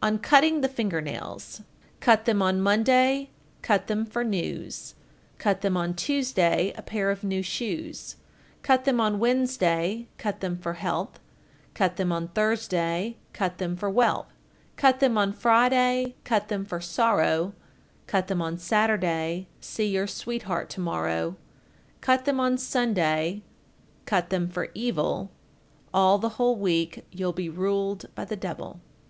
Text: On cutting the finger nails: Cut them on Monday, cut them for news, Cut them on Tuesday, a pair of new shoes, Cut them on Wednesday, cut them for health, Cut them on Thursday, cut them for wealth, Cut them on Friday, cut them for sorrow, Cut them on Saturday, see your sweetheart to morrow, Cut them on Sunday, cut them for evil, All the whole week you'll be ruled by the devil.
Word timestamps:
On 0.00 0.18
cutting 0.18 0.62
the 0.62 0.70
finger 0.70 1.02
nails: 1.02 1.60
Cut 2.00 2.24
them 2.24 2.40
on 2.40 2.62
Monday, 2.62 3.28
cut 3.60 3.88
them 3.88 4.06
for 4.06 4.24
news, 4.24 4.94
Cut 5.36 5.60
them 5.60 5.76
on 5.76 5.92
Tuesday, 5.92 6.72
a 6.78 6.80
pair 6.80 7.10
of 7.10 7.22
new 7.22 7.42
shoes, 7.42 8.16
Cut 8.62 8.86
them 8.86 9.02
on 9.02 9.18
Wednesday, 9.18 10.08
cut 10.16 10.40
them 10.40 10.56
for 10.56 10.72
health, 10.72 11.20
Cut 11.74 11.96
them 11.96 12.10
on 12.10 12.28
Thursday, 12.28 13.18
cut 13.34 13.58
them 13.58 13.76
for 13.76 13.90
wealth, 13.90 14.32
Cut 14.76 14.98
them 15.00 15.18
on 15.18 15.34
Friday, 15.34 16.14
cut 16.24 16.48
them 16.48 16.64
for 16.64 16.80
sorrow, 16.80 17.52
Cut 18.06 18.28
them 18.28 18.40
on 18.40 18.56
Saturday, 18.56 19.46
see 19.60 19.88
your 19.88 20.06
sweetheart 20.06 20.70
to 20.70 20.80
morrow, 20.80 21.36
Cut 22.00 22.24
them 22.24 22.40
on 22.40 22.56
Sunday, 22.56 23.42
cut 24.06 24.30
them 24.30 24.48
for 24.48 24.70
evil, 24.72 25.30
All 25.92 26.16
the 26.16 26.30
whole 26.40 26.56
week 26.56 27.04
you'll 27.12 27.34
be 27.34 27.50
ruled 27.50 28.06
by 28.14 28.24
the 28.24 28.36
devil. 28.36 28.80